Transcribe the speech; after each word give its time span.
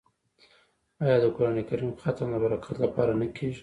آیا 1.03 1.17
د 1.23 1.25
قران 1.35 1.57
کریم 1.69 1.91
ختم 2.01 2.27
د 2.31 2.35
برکت 2.43 2.75
لپاره 2.85 3.11
نه 3.21 3.27
کیږي؟ 3.37 3.59